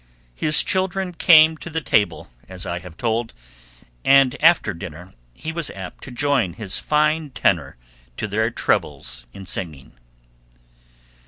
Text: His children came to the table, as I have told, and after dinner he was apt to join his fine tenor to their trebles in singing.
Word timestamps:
His 0.33 0.63
children 0.63 1.13
came 1.13 1.57
to 1.57 1.69
the 1.69 1.79
table, 1.79 2.27
as 2.49 2.65
I 2.65 2.79
have 2.79 2.97
told, 2.97 3.35
and 4.03 4.35
after 4.43 4.73
dinner 4.73 5.13
he 5.31 5.51
was 5.51 5.69
apt 5.75 6.03
to 6.05 6.09
join 6.09 6.53
his 6.53 6.79
fine 6.79 7.29
tenor 7.29 7.77
to 8.17 8.27
their 8.27 8.49
trebles 8.49 9.27
in 9.31 9.45
singing. 9.45 9.91